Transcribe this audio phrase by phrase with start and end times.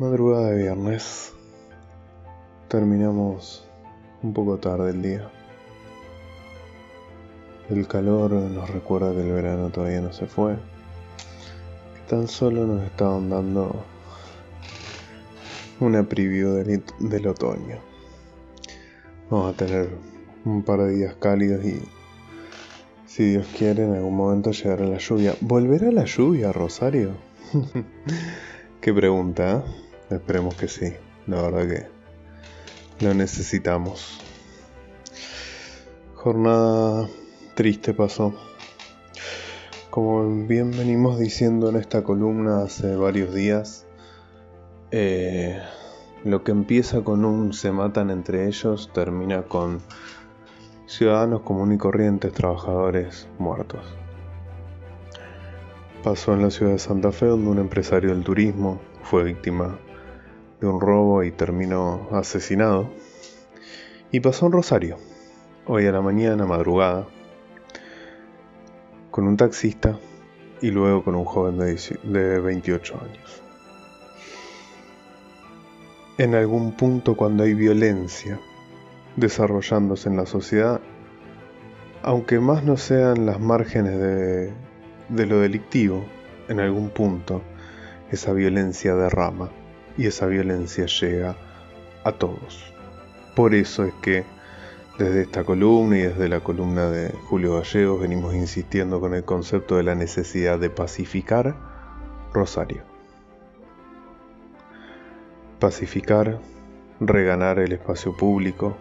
[0.00, 1.34] Madrugada de viernes.
[2.68, 3.68] Terminamos
[4.22, 5.30] un poco tarde el día.
[7.68, 10.54] El calor nos recuerda que el verano todavía no se fue.
[10.54, 13.84] Que tan solo nos estaban dando
[15.80, 17.76] una preview del, del otoño.
[19.28, 19.90] Vamos a tener
[20.46, 21.78] un par de días cálidos y
[23.04, 25.34] si Dios quiere en algún momento llegará la lluvia.
[25.42, 27.10] ¿Volverá la lluvia, Rosario?
[28.80, 29.89] Qué pregunta, ¿eh?
[30.10, 30.92] Esperemos que sí.
[31.26, 34.20] La verdad que lo necesitamos.
[36.14, 37.08] Jornada
[37.54, 38.34] triste pasó.
[39.90, 43.86] Como bien venimos diciendo en esta columna hace varios días,
[44.90, 45.60] eh,
[46.24, 49.80] lo que empieza con un se matan entre ellos termina con
[50.86, 53.80] ciudadanos comunes y corrientes, trabajadores muertos.
[56.02, 59.78] Pasó en la ciudad de Santa Fe donde un empresario del turismo fue víctima
[60.60, 62.90] de un robo y terminó asesinado.
[64.12, 64.96] Y pasó en Rosario,
[65.66, 67.06] hoy a la mañana, madrugada,
[69.10, 69.98] con un taxista
[70.60, 73.42] y luego con un joven de 28 años.
[76.18, 78.38] En algún punto cuando hay violencia
[79.16, 80.80] desarrollándose en la sociedad,
[82.02, 84.52] aunque más no sean las márgenes de,
[85.08, 86.04] de lo delictivo,
[86.48, 87.42] en algún punto
[88.10, 89.50] esa violencia derrama
[89.96, 91.36] y esa violencia llega
[92.04, 92.72] a todos.
[93.34, 94.24] Por eso es que
[94.98, 99.76] desde esta columna y desde la columna de Julio Gallegos venimos insistiendo con el concepto
[99.76, 101.54] de la necesidad de pacificar
[102.32, 102.82] Rosario.
[105.58, 106.38] Pacificar,
[107.00, 108.76] reganar el espacio público,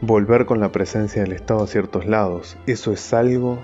[0.00, 3.58] volver con la presencia del Estado a ciertos lados, eso es algo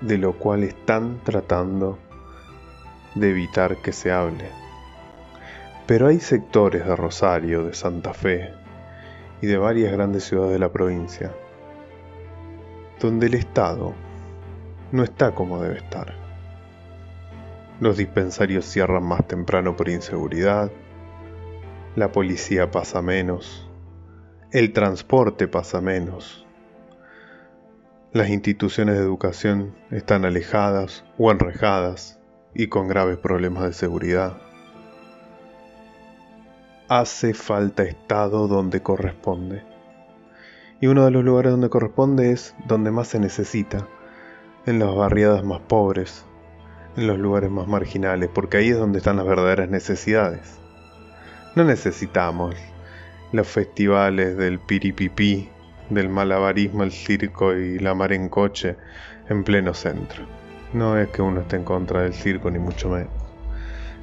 [0.00, 1.98] de lo cual están tratando
[3.14, 4.65] de evitar que se hable.
[5.86, 8.52] Pero hay sectores de Rosario, de Santa Fe
[9.40, 11.32] y de varias grandes ciudades de la provincia
[13.00, 13.94] donde el Estado
[14.92, 16.14] no está como debe estar.
[17.80, 20.70] Los dispensarios cierran más temprano por inseguridad,
[21.94, 23.70] la policía pasa menos,
[24.50, 26.46] el transporte pasa menos,
[28.12, 32.18] las instituciones de educación están alejadas o enrejadas
[32.54, 34.45] y con graves problemas de seguridad
[36.88, 39.62] hace falta Estado donde corresponde.
[40.80, 43.86] Y uno de los lugares donde corresponde es donde más se necesita,
[44.66, 46.24] en las barriadas más pobres,
[46.96, 50.58] en los lugares más marginales, porque ahí es donde están las verdaderas necesidades.
[51.54, 52.54] No necesitamos
[53.32, 55.48] los festivales del piripipí,
[55.90, 58.76] del malabarismo, el circo y la mar en coche
[59.28, 60.24] en pleno centro.
[60.72, 63.15] No es que uno esté en contra del circo, ni mucho menos.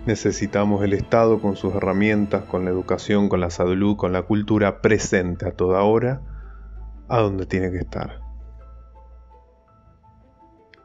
[0.05, 4.81] Necesitamos el Estado con sus herramientas, con la educación, con la salud, con la cultura
[4.81, 6.21] presente a toda hora,
[7.07, 8.19] a donde tiene que estar.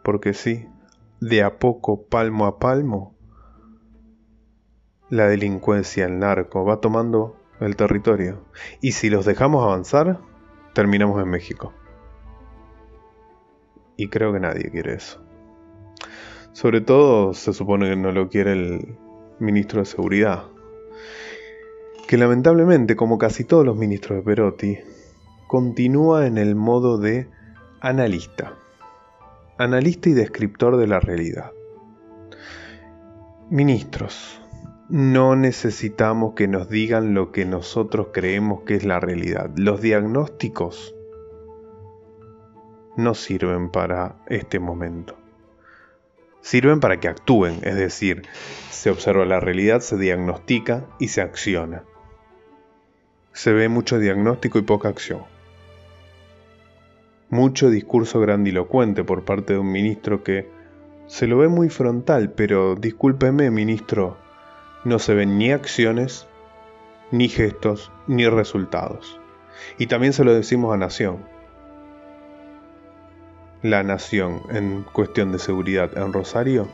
[0.05, 0.69] Porque sí,
[1.21, 3.17] de a poco, palmo a palmo,
[5.11, 8.45] la delincuencia, el narco, va tomando el territorio.
[8.81, 10.21] Y si los dejamos avanzar,
[10.75, 11.73] terminamos en México.
[13.97, 15.21] Y creo que nadie quiere eso.
[16.53, 18.99] Sobre todo se supone que no lo quiere el,
[19.41, 20.45] ministro de Seguridad,
[22.07, 24.79] que lamentablemente, como casi todos los ministros de Perotti,
[25.47, 27.29] continúa en el modo de
[27.81, 28.55] analista,
[29.59, 31.53] analista y descriptor de la realidad.
[33.51, 34.41] Ministros,
[34.89, 39.51] no necesitamos que nos digan lo que nosotros creemos que es la realidad.
[39.57, 40.95] Los diagnósticos
[42.97, 45.17] no sirven para este momento
[46.49, 48.23] sirven para que actúen, es decir,
[48.71, 51.85] se observa la realidad, se diagnostica y se acciona.
[53.35, 55.25] Se ve mucho diagnóstico y poca acción.
[57.29, 60.49] mucho discurso grandilocuente por parte de un ministro que
[61.07, 64.17] se lo ve muy frontal, pero discúlpeme, ministro,
[64.85, 66.27] no se ven ni acciones,
[67.11, 69.21] ni gestos, ni resultados.
[69.77, 71.19] Y también se lo decimos a Nación.
[73.63, 76.69] La Nación en cuestión de seguridad en Rosario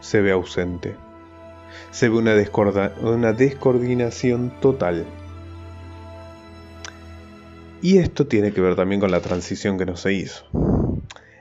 [0.00, 0.94] se ve ausente.
[1.90, 2.34] Se ve una,
[3.02, 5.04] una descoordinación total.
[7.80, 10.44] Y esto tiene que ver también con la transición que no se hizo.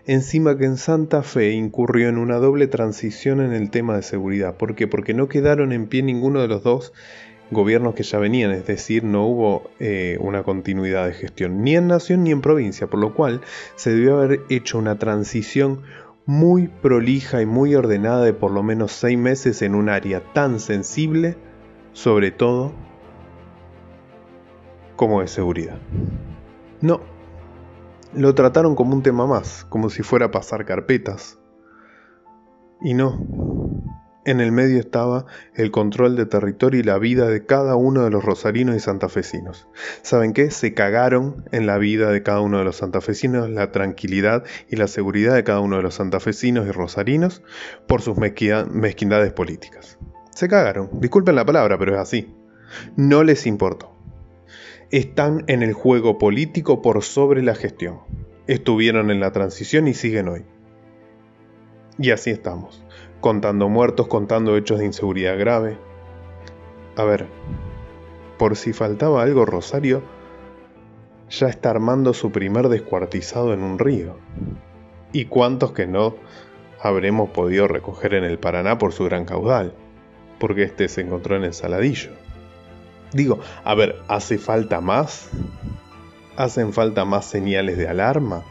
[0.07, 4.57] Encima que en Santa Fe incurrió en una doble transición en el tema de seguridad.
[4.57, 4.87] ¿Por qué?
[4.87, 6.91] Porque no quedaron en pie ninguno de los dos
[7.51, 11.87] gobiernos que ya venían, es decir, no hubo eh, una continuidad de gestión, ni en
[11.87, 13.41] nación ni en provincia, por lo cual
[13.75, 15.81] se debió haber hecho una transición
[16.25, 20.59] muy prolija y muy ordenada de por lo menos seis meses en un área tan
[20.59, 21.35] sensible,
[21.93, 22.71] sobre todo
[24.95, 25.79] como de seguridad.
[26.79, 27.01] No,
[28.13, 31.37] lo trataron como un tema más, como si fuera a pasar carpetas.
[32.81, 33.19] Y no,
[34.25, 35.25] en el medio estaba
[35.55, 39.67] el control de territorio y la vida de cada uno de los rosarinos y santafesinos.
[40.03, 40.51] ¿Saben qué?
[40.51, 44.87] Se cagaron en la vida de cada uno de los santafesinos, la tranquilidad y la
[44.87, 47.41] seguridad de cada uno de los santafesinos y rosarinos
[47.87, 49.97] por sus mezquindades políticas.
[50.35, 52.35] Se cagaron, disculpen la palabra, pero es así.
[52.95, 53.91] No les importó.
[54.91, 58.01] Están en el juego político por sobre la gestión.
[58.47, 60.45] Estuvieron en la transición y siguen hoy.
[61.97, 62.83] Y así estamos
[63.21, 65.77] contando muertos, contando hechos de inseguridad grave.
[66.97, 67.27] A ver,
[68.37, 70.01] por si faltaba algo, Rosario
[71.29, 74.17] ya está armando su primer descuartizado en un río.
[75.13, 76.15] ¿Y cuántos que no
[76.81, 79.73] habremos podido recoger en el Paraná por su gran caudal?
[80.39, 82.11] Porque este se encontró en el Saladillo.
[83.13, 85.29] Digo, a ver, ¿hace falta más?
[86.35, 88.43] ¿Hacen falta más señales de alarma?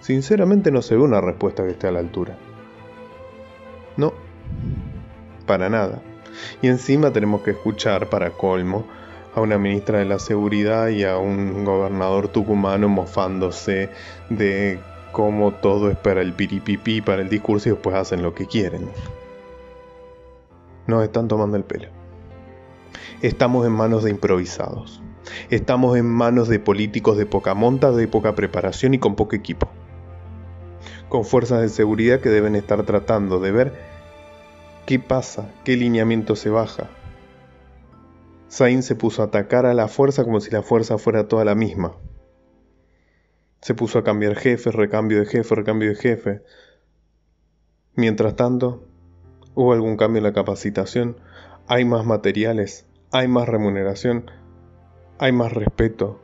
[0.00, 2.38] Sinceramente no se ve una respuesta que esté a la altura.
[3.96, 4.12] No,
[5.46, 6.00] para nada.
[6.62, 8.86] Y encima tenemos que escuchar, para colmo,
[9.34, 13.90] a una ministra de la Seguridad y a un gobernador tucumano mofándose
[14.28, 14.80] de
[15.12, 18.88] cómo todo es para el piripipí, para el discurso y después hacen lo que quieren.
[20.86, 21.88] Nos están tomando el pelo.
[23.22, 25.02] Estamos en manos de improvisados.
[25.50, 29.68] Estamos en manos de políticos de poca monta, de poca preparación y con poco equipo.
[31.10, 33.90] Con fuerzas de seguridad que deben estar tratando de ver
[34.86, 35.48] ¿Qué pasa?
[35.64, 36.88] ¿Qué lineamiento se baja?
[38.50, 41.54] Zain se puso a atacar a la fuerza como si la fuerza fuera toda la
[41.54, 41.96] misma.
[43.60, 46.42] Se puso a cambiar jefe, recambio de jefe, recambio de jefe.
[47.94, 48.88] Mientras tanto,
[49.54, 51.16] hubo algún cambio en la capacitación,
[51.68, 54.30] hay más materiales, hay más remuneración,
[55.18, 56.20] hay más respeto.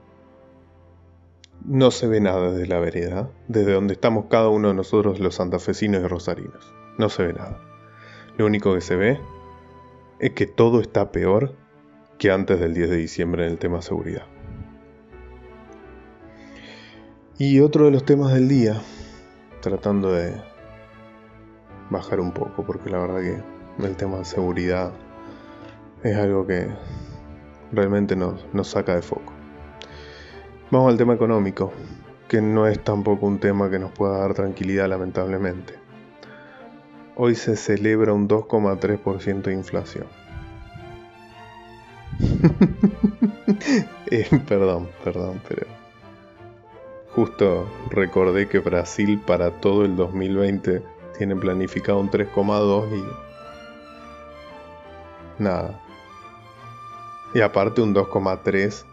[1.69, 5.35] No se ve nada desde la vereda, desde donde estamos cada uno de nosotros los
[5.35, 6.73] santafesinos y rosarinos.
[6.97, 7.61] No se ve nada.
[8.37, 9.19] Lo único que se ve
[10.21, 11.57] es que todo está peor
[12.19, 14.27] que antes del 10 de diciembre en el tema seguridad.
[17.37, 18.81] Y otro de los temas del día,
[19.61, 20.41] tratando de
[21.91, 24.93] bajar un poco, porque la verdad que el tema de seguridad
[26.05, 26.69] es algo que
[27.73, 29.36] realmente nos, nos saca de foco.
[30.68, 31.73] Vamos al tema económico,
[32.26, 35.75] que no es tampoco un tema que nos pueda dar tranquilidad lamentablemente.
[37.14, 40.06] Hoy se celebra un 2,3% de inflación.
[44.11, 45.66] Eh, perdón, perdón, pero
[47.11, 50.82] justo recordé que Brasil para todo el 2020
[51.18, 52.88] tiene planificado un 3,2
[55.38, 55.80] y nada.
[57.35, 58.85] Y aparte un 2,3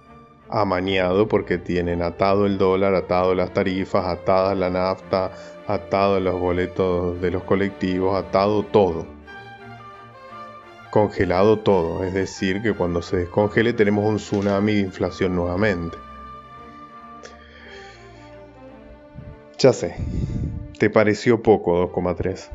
[0.50, 5.32] amañado porque tienen atado el dólar, atado las tarifas, atada la nafta,
[5.68, 9.06] atado los boletos de los colectivos, atado todo.
[10.92, 15.98] Congelado todo, es decir, que cuando se descongele tenemos un tsunami de inflación nuevamente.
[19.58, 19.96] Ya sé,
[20.78, 22.50] ¿te pareció poco 2,3?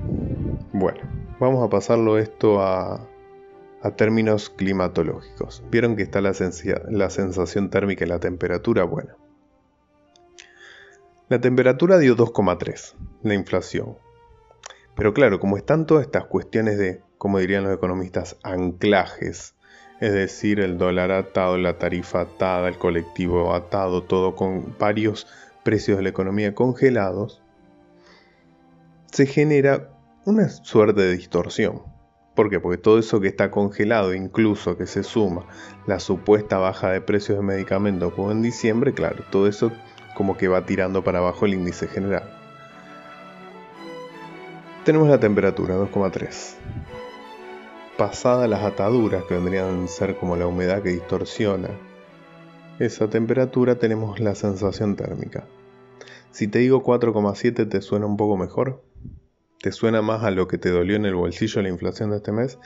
[0.73, 1.00] Bueno,
[1.40, 3.00] vamos a pasarlo esto a,
[3.82, 5.62] a términos climatológicos.
[5.70, 8.85] ¿Vieron que está la, sensación térmica y la temperatura?
[8.85, 9.14] Bueno,
[11.28, 13.97] la temperatura dio 2,3, la inflación.
[14.97, 19.54] Pero claro, como están todas estas cuestiones de, como dirían los economistas, anclajes,
[20.00, 25.26] es decir, el dólar atado, la tarifa atada, el colectivo atado, todo con varios
[25.64, 27.42] precios de la economía congelados,
[29.12, 29.90] se genera
[30.25, 31.98] una suerte de distorsión.
[32.38, 32.61] ¿Por qué?
[32.61, 35.45] Porque todo eso que está congelado, incluso que se suma
[35.88, 39.73] la supuesta baja de precios de medicamentos como en diciembre, claro, todo eso
[40.14, 42.33] como que va tirando para abajo el índice general.
[44.85, 46.54] Tenemos la temperatura 2,3.
[47.97, 51.71] Pasada las ataduras que vendrían a ser como la humedad que distorsiona
[52.78, 55.49] esa temperatura tenemos la sensación térmica.
[56.30, 58.80] Si te digo 4,7 te suena un poco mejor,
[59.61, 62.33] te suena más a lo que te dolió en el bolsillo la inflación de este
[62.33, 62.59] mes.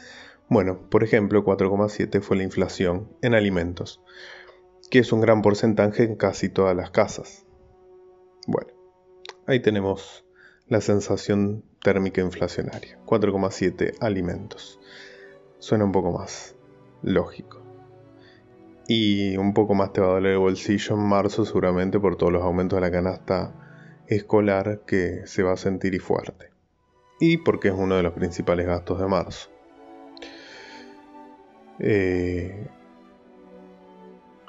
[0.49, 4.03] Bueno, por ejemplo, 4,7 fue la inflación en alimentos,
[4.91, 7.47] que es un gran porcentaje en casi todas las casas.
[8.47, 8.73] Bueno,
[9.47, 10.27] ahí tenemos
[10.69, 12.99] la sensación térmica inflacionaria.
[13.07, 14.79] 4,7 alimentos.
[15.59, 16.57] Suena un poco más
[17.03, 17.63] lógico
[18.87, 22.33] y un poco más te va a doler el bolsillo en marzo seguramente por todos
[22.33, 23.55] los aumentos de la canasta
[24.07, 26.52] escolar que se va a sentir y fuerte.
[27.25, 29.49] Y porque es uno de los principales gastos de marzo.
[31.79, 32.67] Eh,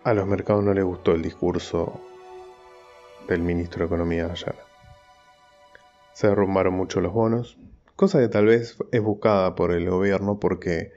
[0.03, 2.01] a los mercados no les gustó el discurso
[3.27, 4.55] del ministro de Economía ayer.
[6.13, 7.59] Se derrumbaron mucho los bonos,
[7.95, 10.93] cosa que tal vez es buscada por el gobierno porque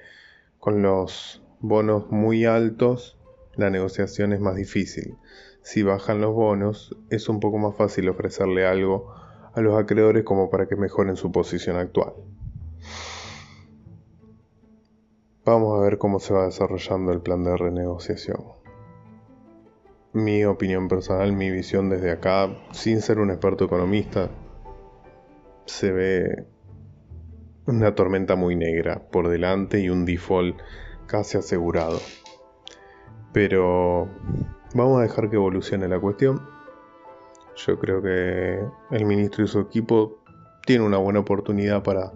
[0.58, 3.18] con los bonos muy altos
[3.54, 5.18] la negociación es más difícil.
[5.60, 9.25] Si bajan los bonos, es un poco más fácil ofrecerle algo
[9.56, 12.12] a los acreedores como para que mejoren su posición actual.
[15.46, 18.44] Vamos a ver cómo se va desarrollando el plan de renegociación.
[20.12, 24.28] Mi opinión personal, mi visión desde acá, sin ser un experto economista,
[25.64, 26.46] se ve
[27.66, 30.60] una tormenta muy negra por delante y un default
[31.06, 31.98] casi asegurado.
[33.32, 34.08] Pero
[34.74, 36.55] vamos a dejar que evolucione la cuestión.
[37.56, 38.60] Yo creo que
[38.90, 40.22] el ministro y su equipo
[40.64, 42.12] tienen una buena oportunidad para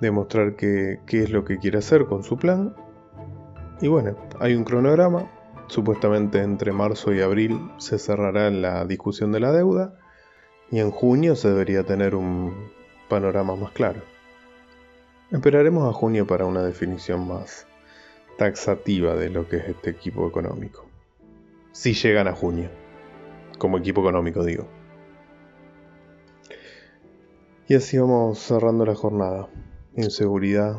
[0.00, 2.74] demostrar qué es lo que quiere hacer con su plan.
[3.80, 5.30] Y bueno, hay un cronograma.
[5.68, 9.98] Supuestamente entre marzo y abril se cerrará la discusión de la deuda
[10.70, 12.70] y en junio se debería tener un
[13.08, 14.00] panorama más claro.
[15.32, 17.66] Esperaremos a junio para una definición más
[18.38, 20.86] taxativa de lo que es este equipo económico.
[21.72, 22.70] Si llegan a junio,
[23.58, 24.75] como equipo económico digo.
[27.68, 29.48] Y así vamos cerrando la jornada.
[29.96, 30.78] Inseguridad.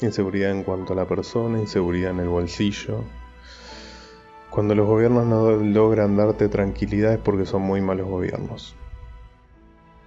[0.00, 3.02] Inseguridad en cuanto a la persona, inseguridad en el bolsillo.
[4.50, 8.76] Cuando los gobiernos no logran darte tranquilidad es porque son muy malos gobiernos.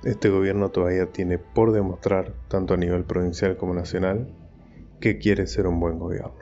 [0.05, 4.33] Este gobierno todavía tiene por demostrar, tanto a nivel provincial como nacional,
[5.01, 6.36] que quiere ser un buen gobierno.